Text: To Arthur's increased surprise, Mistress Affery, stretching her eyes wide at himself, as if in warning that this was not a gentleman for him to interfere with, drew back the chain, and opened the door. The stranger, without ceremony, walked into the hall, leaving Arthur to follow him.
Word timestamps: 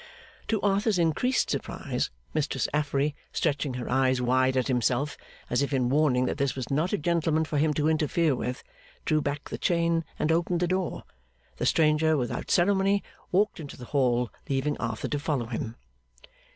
To 0.47 0.59
Arthur's 0.63 0.97
increased 0.97 1.51
surprise, 1.51 2.09
Mistress 2.33 2.67
Affery, 2.73 3.13
stretching 3.31 3.75
her 3.75 3.87
eyes 3.87 4.19
wide 4.19 4.57
at 4.57 4.67
himself, 4.67 5.15
as 5.47 5.61
if 5.61 5.73
in 5.73 5.89
warning 5.89 6.25
that 6.25 6.39
this 6.39 6.55
was 6.55 6.71
not 6.71 6.91
a 6.91 6.97
gentleman 6.97 7.45
for 7.45 7.59
him 7.59 7.71
to 7.75 7.87
interfere 7.87 8.35
with, 8.35 8.63
drew 9.05 9.21
back 9.21 9.49
the 9.51 9.59
chain, 9.59 10.03
and 10.17 10.31
opened 10.31 10.59
the 10.61 10.67
door. 10.67 11.03
The 11.57 11.67
stranger, 11.67 12.17
without 12.17 12.49
ceremony, 12.49 13.03
walked 13.31 13.59
into 13.59 13.77
the 13.77 13.85
hall, 13.93 14.31
leaving 14.49 14.75
Arthur 14.79 15.07
to 15.07 15.19
follow 15.19 15.45
him. 15.45 15.75